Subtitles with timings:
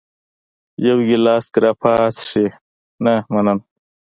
[0.85, 2.45] یو ګېلاس ګراپا څښې؟
[3.03, 3.53] نه، مننه.